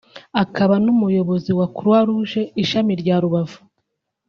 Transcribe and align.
akaba 0.43 0.75
n’umuyobozi 0.83 1.51
wa 1.59 1.67
Croix 1.75 2.01
Rouge 2.07 2.41
ishami 2.63 2.93
rya 3.01 3.15
Rubavu 3.23 3.59